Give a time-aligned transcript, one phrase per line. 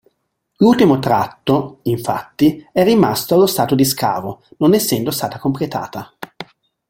[0.57, 6.11] L'ultimo tratto, infatti, è rimasto allo stato di scavo, non essendo stata completata.